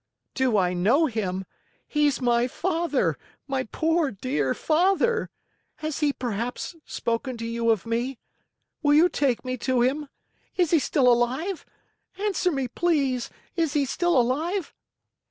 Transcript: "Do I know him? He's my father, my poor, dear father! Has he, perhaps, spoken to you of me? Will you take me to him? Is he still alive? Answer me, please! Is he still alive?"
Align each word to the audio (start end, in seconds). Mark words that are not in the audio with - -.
"Do 0.33 0.57
I 0.57 0.73
know 0.73 1.05
him? 1.05 1.45
He's 1.87 2.19
my 2.19 2.47
father, 2.47 3.19
my 3.47 3.65
poor, 3.65 4.09
dear 4.09 4.55
father! 4.55 5.29
Has 5.75 5.99
he, 5.99 6.11
perhaps, 6.11 6.75
spoken 6.87 7.37
to 7.37 7.45
you 7.45 7.69
of 7.69 7.85
me? 7.85 8.17
Will 8.81 8.95
you 8.95 9.09
take 9.09 9.45
me 9.45 9.57
to 9.57 9.81
him? 9.81 10.09
Is 10.55 10.71
he 10.71 10.79
still 10.79 11.07
alive? 11.07 11.67
Answer 12.17 12.51
me, 12.51 12.67
please! 12.67 13.29
Is 13.55 13.73
he 13.73 13.85
still 13.85 14.19
alive?" 14.19 14.73